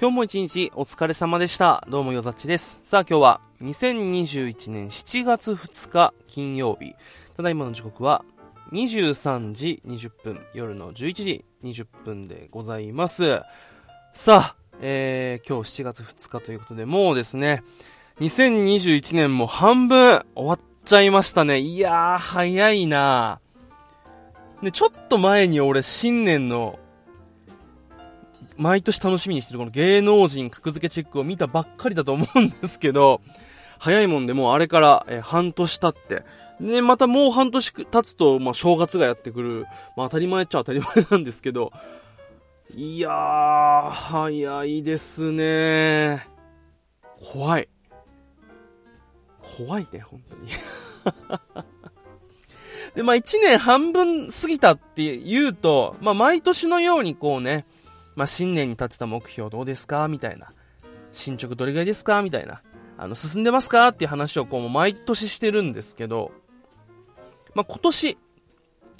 [0.00, 1.84] 今日も一日お疲れ様でした。
[1.88, 2.78] どうもよざっちです。
[2.84, 6.94] さあ今日は2021年7月2日金曜日。
[7.36, 8.24] ただいまの時刻は
[8.70, 13.42] 23時20分、夜の11時20分でございます。
[14.14, 17.64] さあ、えー、今日7月2日ということで、もうですね、
[18.20, 21.58] 2021年も半分終わっちゃいましたね。
[21.58, 23.40] いやー、早いな
[24.62, 26.78] で、ちょっと前に俺新年の
[28.58, 33.20] 毎年楽しみにしてるこの芸能人格付けチェックを見たばっかりだと思うんですけど、
[33.78, 36.24] 早いもんでもうあれから、え半年経って、
[36.60, 39.66] ね、またもう半年経つと、まあ、正月がやってくる。
[39.96, 41.72] まあ、当たり前っちゃ当たり前なんですけど、
[42.74, 46.26] いやー、早いですね
[47.32, 47.68] 怖い。
[49.56, 50.48] 怖いね、本当に
[52.94, 57.64] で、まあ、1年半分過ぎたって言うと、まあ、毎年のようにこうね、
[58.18, 60.08] まあ、新年に立てた目標どうですか？
[60.08, 60.48] みたいな。
[61.12, 62.20] 進捗どれぐらいですか？
[62.20, 62.62] みたいな。
[62.96, 63.86] あの、進んでますか？
[63.88, 66.32] っていう話をこう、毎年してるんですけど、
[67.54, 68.18] まあ、今年、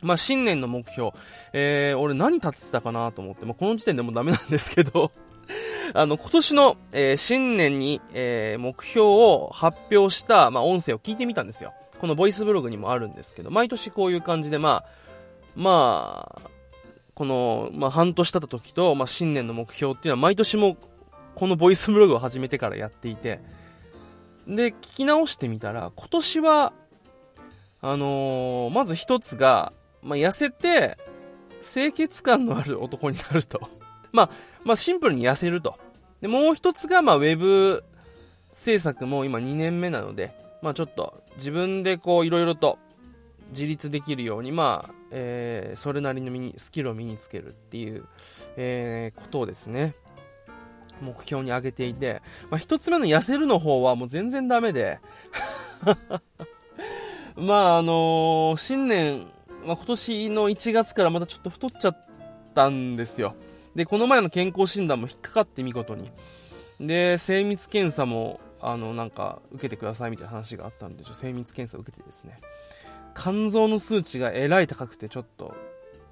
[0.04, 1.10] まあ、新年の目標、
[1.52, 5.10] えー、俺何立ててたかなと思って、まあ、この時点でもダメなんですけど、
[5.94, 11.72] あの、今年の、えー、新年に、えー、目標を発表した、まあ、音声を聞いてみたんですよ。
[12.00, 14.88] このボイスブログにもあるんですけど、毎年こういう感じで、まあ、
[15.56, 16.50] まあ、
[17.18, 20.76] この、まあ、半年経った時と、まあ、新年の目標っていうのは毎年も
[21.34, 23.40] このボイスブログを始めてからやっていて、
[24.46, 26.72] で、聞き直してみたら、今年は、
[27.80, 30.96] あのー、まず一つが、まあ、痩せて、
[31.60, 33.68] 清潔感のある男になると。
[34.12, 34.30] まあ、
[34.62, 35.74] まあ、シンプルに痩せると。
[36.20, 37.82] で、もう一つが、まあ、ウェブ
[38.52, 42.78] 制作も今2年目なので、まあ、ちょっと自分でこう、いろいろと
[43.50, 48.04] 自立できるように、まあ、えー、それなりのミニスキルを身につけるっていう、
[48.56, 49.94] えー、ことをですね、
[51.00, 54.98] 目標に挙げていて、まあ、一つ目の痩せるの方はもう全然ダメで
[57.36, 59.26] まあ、あのー、新年、
[59.64, 62.06] まあ、今年の1月からまたちょっと太っちゃっ
[62.54, 63.36] たんですよ。
[63.76, 66.10] で、この前の健康診断も引っかかって見事に。
[66.80, 72.40] で、精密検査も、あの、なんか、受けてくださいみたいな話があったんで、精密検査を受けてですね。
[73.20, 75.54] 肝臓の数値がえらい高くてちょっと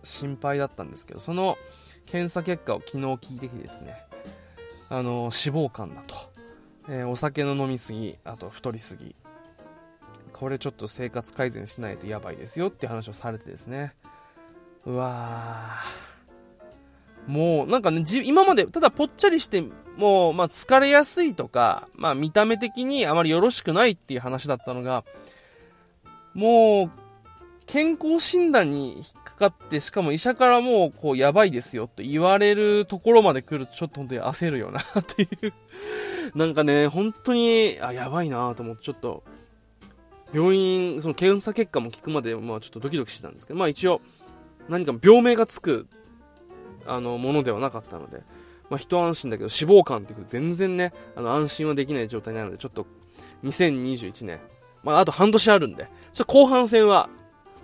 [0.02, 1.56] 心配だったんですけど、その
[2.04, 3.94] 検査結果を昨日聞いてきてですね、
[4.88, 6.14] あの、脂肪肝だと。
[6.88, 9.14] えー、お酒の飲みすぎ、あと太りすぎ。
[10.32, 13.94] これちょっと生活改善しないとやばいですよって話をされてですね。
[14.84, 15.78] うわ。
[17.26, 19.64] もう、なんかね、今まで、ただぽっちゃりして、
[19.96, 25.04] もう、まあ疲れやすいとか、まあ見た目的にあまりよろしくないっていう話だったのが、
[26.36, 26.90] もう、
[27.66, 35.54] 健康診断に引っかかって、しかも医者からもう、こう、やばいですよと言われるところまで来ると、ちょっと本当に焦るよなっていう。
[36.34, 39.24] なんかね、本当に、あ、やばいなと思って、ちょっと、
[40.32, 44.02] 病院、その検査結果も聞くまで、まあちょっとドキドキしてたんですけど、まあ一応、
[44.68, 45.86] 何か病名がつく、
[46.86, 48.18] あの、ものではなかったので、
[48.68, 52.86] まあ一安心だけど、脂肪肝っていう全然ね、あの、安心はできない状態なので、ちょっと、
[53.44, 54.40] 2021年、
[54.86, 57.10] まあ、あと半年あるんで、ちょっと後半戦は、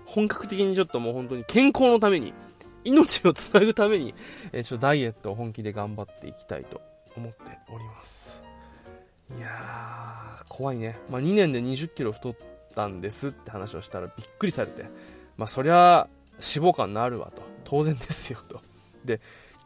[0.07, 2.35] 本格的にちょっともう本当に健康のために、
[2.85, 4.13] 命をつなぐために、
[4.51, 6.81] えー、ちょっとダイエットを本気で頑張っていきたいと
[7.17, 7.39] 思って
[7.73, 8.43] おります。
[9.39, 10.99] いやー、怖いね。
[11.09, 12.37] まあ、2年で20キロ太っ
[12.75, 14.87] たんですって話をしたらびっくりされて、
[15.37, 17.41] まあ、そりゃ、脂肪肝になるわと。
[17.63, 18.61] 当然ですよと。
[19.05, 19.21] で、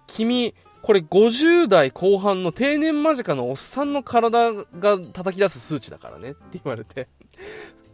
[0.07, 7.09] 君、これ50代後半の定年間近のおっさんの体が叩き出す数値だからねって言われて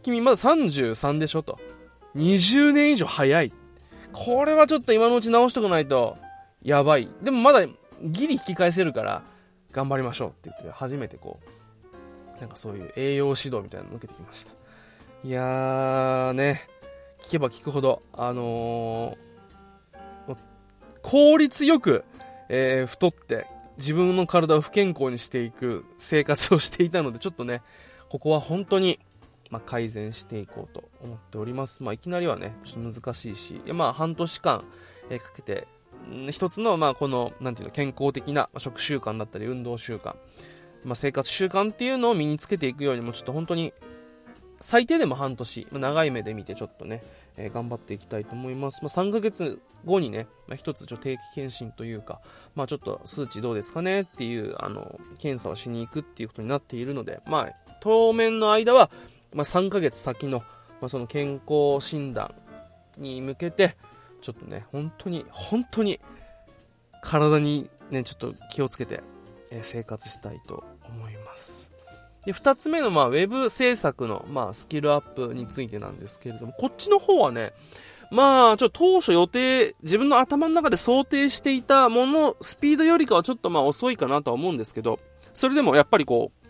[0.01, 1.59] 君まだ33でしょと。
[2.15, 3.53] 20年以上早い。
[4.11, 6.17] これはちょっと今のうち直しとかないと、
[6.61, 7.09] やばい。
[7.21, 7.65] でもまだ
[8.01, 9.23] ギリ引き返せるから、
[9.71, 11.39] 頑張りましょうって言って、初めてこ
[12.37, 14.53] う、なんかそういう栄養指導みたいなの受けてきました。
[15.23, 16.67] いやーね、
[17.23, 20.37] 聞けば聞くほど、あのー、
[21.01, 22.03] 効率よく、
[22.49, 23.47] えー、太って、
[23.77, 27.61] 自分の体を不健康にしていく生活をしていたので、ちょっとね、
[28.09, 28.99] ここは本当に
[29.53, 31.83] まあ、改善していこうと思っております。
[31.83, 34.63] まあ、いきなりはね、ちょっと難しいし、まあ、半年間、
[35.11, 35.67] え、かけて、
[36.31, 40.15] 一つの、まあ、この、なんていうの、健康的な食習慣だったり、運動習慣、
[40.83, 43.73] まあ、生活習慣っていうのを身につけていくようにも、ちょっと本当に、
[44.59, 47.03] 最低でも半年、ま、長い目で見てちょっとね、
[47.37, 48.79] えー、頑張っていきたいと思います。
[48.81, 52.21] まあ、3ヶ月後にね、まあ、一つちょ定期検診というか、
[52.55, 58.89] まあ、ちょっと数値どうですかねっていう、あの、検査をしに行くっていうことになっているので、まあ、当面の間は、
[59.33, 62.33] まあ、3ヶ月先の、まあ、その健康診断
[62.97, 63.75] に向けて、
[64.21, 65.99] ちょっとね、本当に、本当に、
[67.01, 69.01] 体にね、ちょっと気をつけて、
[69.51, 71.71] え生活したいと思います。
[72.25, 77.53] で、二つ目の、まあ、ウェブ制作の、まあ、スキルアップについてなんですけれども、こっちの方はね、
[78.11, 84.99] まあ、ちょっと当初予定、自分の頭の中で想定していたもの、スピードよりかはちょっとまあ遅いかなとは思うんですけど、
[85.33, 86.42] それでもやっぱりこう、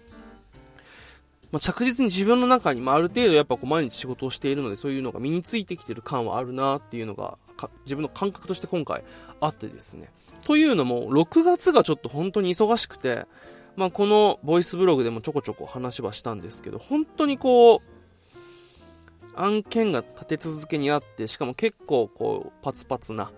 [1.54, 7.38] まあ、着実に自分の中に、まあ、る程度やっぱこう毎日仕事をしているので、そういうのが身についてきてる感はあるなっていうのが、
[7.86, 9.04] 自分の感覚として今回
[9.40, 10.10] あってですね。
[10.42, 13.28] というのも、6月がちょっと本当に忙しくて、
[13.76, 17.82] まあ、このボイスブログでもちょこちょこ話はしたんですけど、本当にこう、
[19.36, 23.32] 案件が立て続けにあって、しかも結構こう、パツパツな。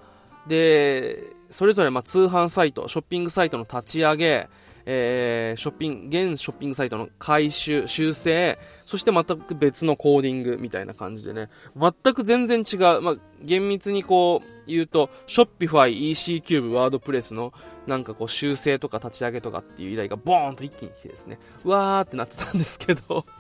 [0.48, 4.48] で、それぞれま通販サイト、ショッピングサイトの立ち上げ、
[4.86, 17.54] えー、ショッピング、現ショッピングサイトの回収、修正、そして全く別のコーディングみたいな感じでね、全く全然違う、まあ、厳密にこう言うと、ショッピファイ、EC キューブ、ワードプレスの
[17.88, 23.26] なんかこう修正とか立ち上げとかっていう依頼がボーンと一気に来てですね、うわーってなってたんですけど。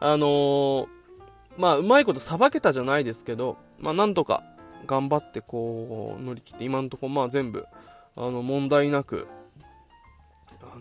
[0.00, 0.88] あのー、
[1.56, 4.42] まあ、うまいことさばけたじゃないですけど、まあ、なんとか
[4.86, 7.66] 頑張ってこう乗り切って、今のところまあ全部、
[8.16, 9.28] あの、問題なく、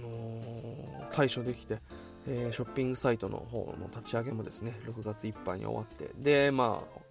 [0.01, 1.80] のー、対処できて、
[2.27, 7.01] えー、ショッピングサイトの方の立ち上げもですね、6月いっぱいに終わって、で、まあ、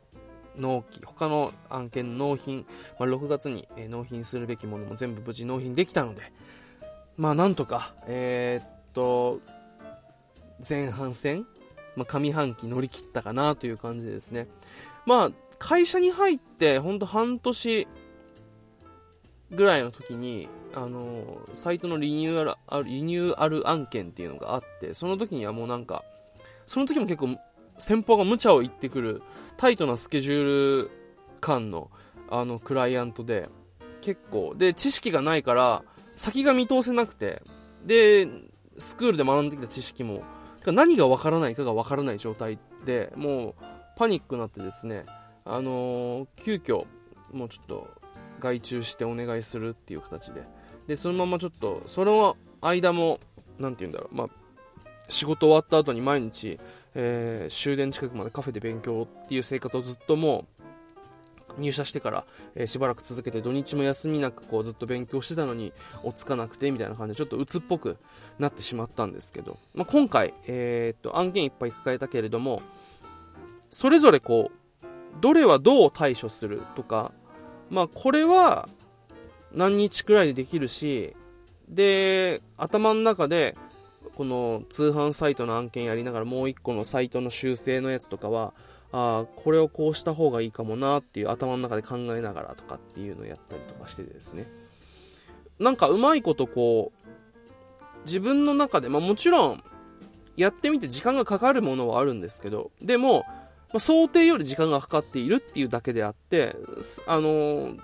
[0.57, 2.67] 納期、他の案件納品、
[2.99, 6.23] まあ、6月に、納品するべきものも全部無事納品できたので、
[7.17, 9.41] まあ、なんとか、えー、っと、
[10.69, 11.47] 前半戦
[11.97, 14.49] まあ、上半期乗り切ったかなという感じでですね。
[15.07, 17.89] まあ、会社に入って、ほんと半年
[19.51, 26.05] ぐらいの時に、あのサイトのリニューアル、リニューアル案件っていうのがあって、その時にはもうなんか、
[26.67, 27.37] その時も結構、
[27.79, 29.23] 先方が無茶を言ってくる、
[29.57, 30.45] タイトなスケジュー
[30.85, 30.91] ル
[31.41, 31.91] 感の、
[32.31, 33.49] あの、クライアントで、
[34.01, 35.83] 結構、で、知識がないから、
[36.15, 37.43] 先が見通せなくて、
[37.85, 38.29] で、
[38.79, 40.23] スクールで学んできた知識も、
[40.67, 43.55] 何がわからないかがわからない状態でもう
[43.97, 45.05] パニックになってですね、
[45.45, 46.87] あのー、急遽
[47.33, 47.89] もうちょっと
[48.41, 50.43] 外注してお願いするっていう形で。
[50.87, 53.21] でそのままちょっとその間も
[53.59, 54.29] 何て言うんだろう、まあ、
[55.09, 56.59] 仕事終わった後に毎日、
[56.95, 60.47] えー、終電近くまでカフェで勉強っていう生活をずっとも
[61.57, 65.73] う入社してから、えー、しばらく続けて土日も休みなくこうずっと勉強してたのに
[66.03, 67.97] 追っつかなくてみたいな感じでちょっと鬱っぽく
[68.39, 72.63] なってしまったんですけど、まあ、今回、えー、っと案件いっぱい抱えたけれども
[73.71, 74.61] それぞれこう
[75.21, 77.13] どれはどう対処するとか、
[77.71, 78.69] まあ、これは
[79.53, 81.17] 何日くらいでできるし
[81.69, 83.57] で頭の中で
[84.17, 88.53] この通販サイトの案件やりながらもう1個のサイトの修正のやつとかは
[88.93, 94.49] あこれをこうした方がいいかもなっていう頭の中で考えながらとかっていうのをやったりとかしててですね。
[95.61, 97.11] なんかうまいことこう
[98.05, 99.65] 自分の中で、まあ、もちろん
[100.37, 103.25] やってみて時間がかかるものはあるんですけどでも、
[103.73, 106.57] まあ、想定より時間がかかっているっていうだけであって
[107.07, 107.81] あのー、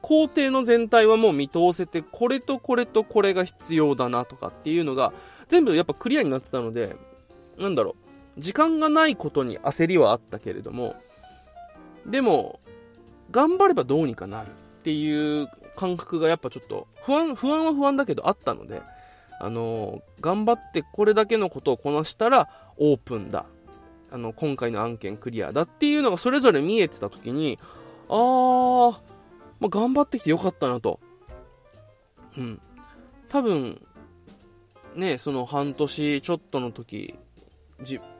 [0.00, 5.12] 工程の全体はもう見通せてこれとこれとこれが必要だなとかっていうのが
[5.48, 6.96] 全部やっぱクリアになってたので
[7.58, 10.96] なんだろう時間がないことに焦りはあったけれども、
[12.06, 12.60] でも、
[13.30, 14.50] 頑張ればどうにかなるっ
[14.82, 18.82] ていう感覚がやっぱちょっと、不安、不安は不安だけどあったので、
[19.42, 23.46] あの頑張ってこれだけのことをこなしたらオープンだ。
[24.10, 27.58] あの、今回の案件クリアだっていうのがそれぞれ見えてた時に、
[28.08, 28.92] あー、
[29.60, 31.00] まあ、頑張ってきてよかったなと。
[32.36, 32.60] うん。
[33.28, 33.80] 多分、
[34.94, 37.14] ね、その半年ちょっとの時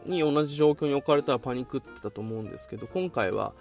[0.07, 3.53] に同じ状況に置かれたらパニックってたと思うんですけど、今回は、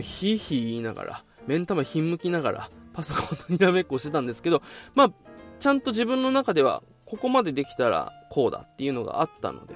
[0.00, 4.62] ひいひい言いながら、目ん玉ひんむきながら、パソコンのにらめっこしてたんですけど、
[4.94, 5.12] まあ、
[5.60, 9.74] ちゃんと自分の中では、ここまでできたらこうだっていうのがあったので、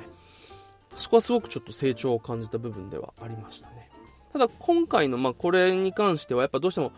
[0.99, 3.89] そこはすごくちょっと成長を感じた部分ではありましたね。
[4.33, 6.93] ただ今回のまあこれに関してはやっぱどうしても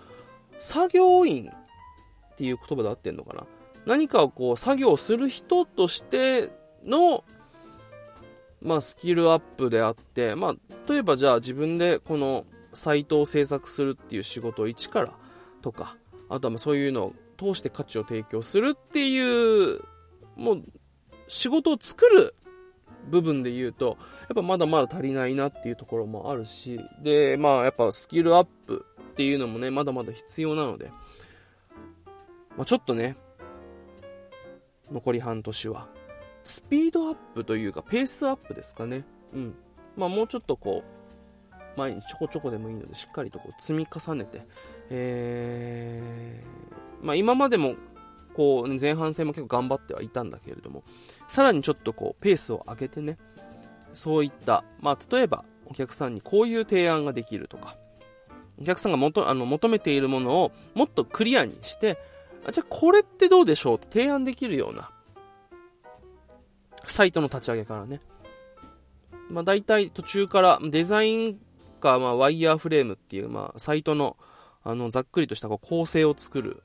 [0.59, 1.51] 作業員
[2.33, 3.47] っていう言葉で合ってんのかな
[3.87, 6.51] 何かをこう作業する人として
[6.85, 7.25] の
[8.63, 10.55] まあ、スキルアップであって、まあ、
[10.89, 15.13] 例えばじゃあ自分でこのサイトを制作するっていう仕事を一から
[15.63, 15.97] とか、
[16.29, 19.81] あとはまあそういうのを通して価値を提供するっていう、
[20.37, 20.65] もう
[21.27, 22.35] 仕事を作る
[23.09, 30.91] 部分で言うと、やっぱまだまだ足りないなっていうところもあるし、で、まあやっぱスキルアップっていうのもね、まだまだ必要なので、
[32.57, 33.17] まあちょっとね、
[34.91, 35.89] 残り半年は
[36.45, 39.05] スピードアップというか、ペースアップですかね。
[39.33, 39.55] うん。
[39.97, 44.43] まあ、もうちょっとこう、前にちょこちょこでもいいので、しっかりとこう積み重ねて、
[44.91, 47.75] えー、まあ、今までも、
[48.41, 50.83] こう、前半戦も結構頑張ってはいたんだけれども、
[51.29, 53.19] さらにちょっとこう、ペースを上げてね、
[53.93, 57.77] そういった、まあ、例えば、お客さんにこういう提案ができるとか、
[58.59, 61.99] お客さんがもあの求めているものをもっとクリアにして、
[62.47, 64.91] あじゃあこれってどうでしょうって提案できるような、
[66.87, 68.01] サイトの立ち上げからね。
[69.29, 71.39] まあ大体途中からデザイン
[71.79, 74.17] か、まあワイヤーフレームっていう、まあサイトの、
[74.65, 76.63] あの、ざっくりとしたこう構成を作る、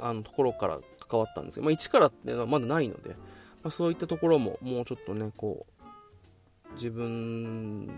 [0.00, 0.80] あのところから
[1.12, 7.90] 関わったんですけど、まあ一からっていうのはまだないので、まあそういったところももうちょっとね、こう、自分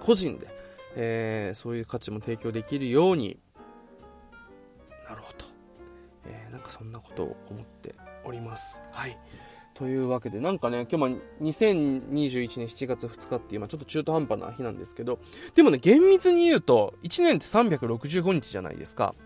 [0.00, 0.48] 個人で、
[0.96, 3.38] えー、そういう価値も提供できるように
[5.08, 5.44] なろうと、
[6.26, 7.94] えー、なんかそんなことを思って
[8.24, 8.80] おります。
[8.92, 9.18] はい。
[9.74, 15.18] というわけで、なんかね、今日も2021年7月2日っていう、ちょっと中途半端な日なんですけど、
[15.56, 19.16] でもね、厳密に言うと、1年って365日じゃないですか。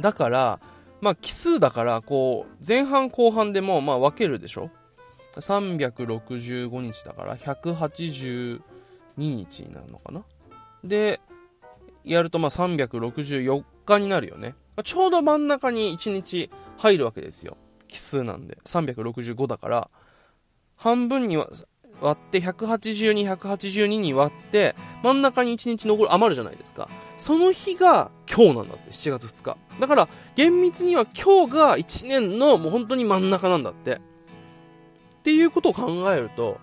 [0.00, 0.60] だから、
[1.00, 4.70] まあ奇数だから、こう、前半後半でも、まあ分けるでしょ
[5.36, 8.60] ?365 日だから、180、
[9.18, 10.24] 日になるのかな？
[10.84, 11.20] で、
[12.04, 14.54] やるとまあ364日になるよね。
[14.84, 17.56] ちょうど真ん中に1日入るわけですよ。
[17.88, 18.58] 奇数なんで。
[18.64, 19.90] 365だから、
[20.76, 21.48] 半分には
[22.00, 26.88] 割って182、182に割って、真ん中に1日残る、余るじゃないですか。
[27.18, 29.56] その日が今日なんだって、7月2日。
[29.80, 33.94] だから、厳密には今日が1年のもう本当に真ん中なんだって。
[33.94, 33.98] っ
[35.22, 36.58] ていうことを考えると、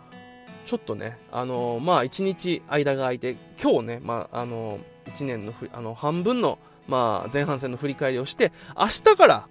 [0.65, 9.47] ちょっとね、あのー、まあ、1日間が空いて、今日ね、まあ、あのー、1年の、あの、半分の、まあ、前半戦の振り返りをして、明日から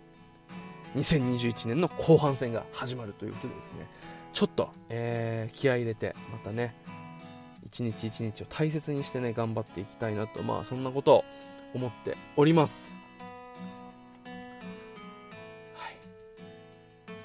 [0.96, 3.86] 2021年の後半戦が始まるということでですね、
[4.32, 6.74] ちょっと、えー、気合い入れて、またね、
[7.66, 11.24] 一日一日を大切にしてね、頑張っていきたいなと、まあ、そんなことを
[11.74, 12.94] 思っております。
[15.74, 15.90] は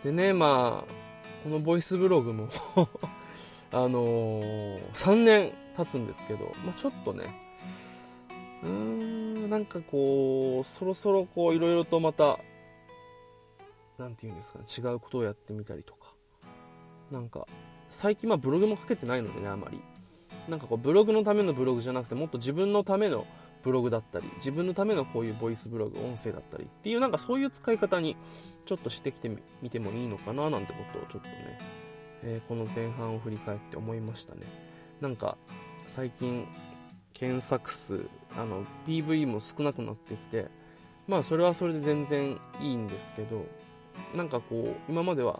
[0.01, 0.05] い。
[0.05, 0.91] でね、まあ、
[1.43, 2.49] このボイスブログも
[3.71, 7.23] あのー、3年経つんですけど、まあ、ちょっとね、
[8.63, 12.39] うーん、なんかこう、そろそろこう、いろいろとまた、
[13.97, 16.06] なんて言うんですかね、違うことをやってみたりとか、
[17.11, 17.47] なんか、
[17.89, 19.79] 最近まあブログも書けてないのでね、あまり。
[20.49, 23.25] なんかこう、ブログのためのブログじゃなくて、もっと自分のための
[23.63, 28.15] ブログだったり、自分のためのこういうボイスブログ、音声だったりっていう、なんかそういう使い方に
[28.67, 31.59] ちょっとしてきてみてもいいのかななんてことをちょっとね、
[32.23, 34.41] えー、この前半を振り返って思いましたね
[34.99, 35.37] なんか
[35.87, 36.45] 最近
[37.13, 40.47] 検索数あの PV も少なくなってきて
[41.07, 43.45] まあそれはそれで全然いいんですけど
[44.15, 45.39] なんかこう今までは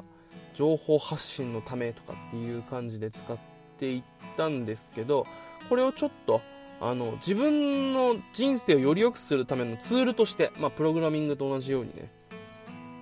[0.54, 3.38] 情報発信のためとかっていう感じで使っ
[3.80, 4.04] ていっ
[4.36, 5.26] たんですけど
[5.70, 6.42] これをちょっと
[6.80, 12.10] あの自分の人生をより良くするためのツールとして、まあ、プログラミングと同じようにね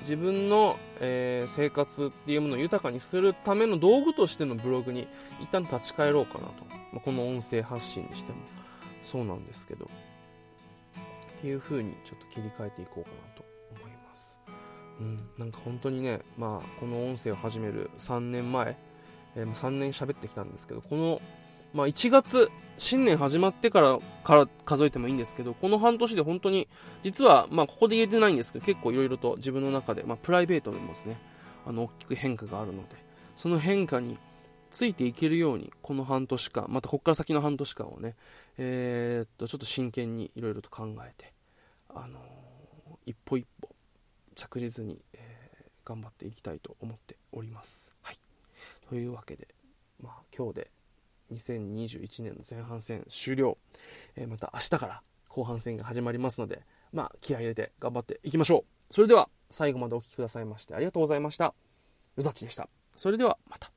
[0.02, 5.08] 自分の、えー、生活っていうものを豊かにするための道具としてのブログに
[5.42, 6.54] 一旦立ち返ろうかなと、
[6.94, 8.38] まあ、この音声発信にしても。
[9.04, 9.86] そうなんですけど。
[9.86, 9.88] っ
[11.42, 13.46] ていう風にちょっと切り替えていこうかなと。
[15.00, 15.20] うん。
[15.38, 18.78] なんか本当にねまあこの音声を始める3年前、
[19.36, 21.22] えー、3年喋ってきたんですけどこの
[21.76, 26.70] まあ、1月、新年始まってからから数えてもいいんですけど、この半年で本当に、
[27.04, 31.18] 実は、まあ、ここで言えてないんですけど、結構いろいろと自分の中で、まあ、プライベートでもですね、
[31.66, 32.96] あの、大きく変化があるので、
[33.36, 34.18] その変化に
[34.72, 38.16] ついていけるように、この半年間、またここから先の半年間をね、
[38.58, 41.34] えー、っと、ちょっと真剣にいろいろと考えて、
[41.90, 43.75] あのー、一歩一歩、
[44.36, 47.92] 着実に、えー、頑張っていきたいと思っております。
[48.02, 48.16] はい。
[48.90, 49.48] というわけで、
[50.02, 50.72] まあ、今日で
[51.34, 53.58] 2021年の前半戦終了、
[54.16, 56.62] えー、また明日から後半戦が始まりますので、
[56.94, 58.94] まあ、気合入れて頑張っていきましょう。
[58.94, 61.54] それでは、最後までお聴きくださいましてありがとうございました。
[62.18, 62.70] うざちでした。
[62.96, 63.75] それでは、また。